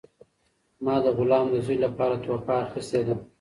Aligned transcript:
ما 0.83 0.95
د 1.03 1.05
غلام 1.17 1.45
د 1.51 1.55
زوی 1.65 1.77
لپاره 1.85 2.15
تحفه 2.23 2.55
اخیستې 2.65 3.01
ده. 3.07 3.15